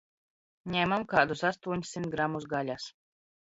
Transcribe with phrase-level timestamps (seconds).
[0.75, 2.91] Ņemam kādus astoņsimt gramus gaļas.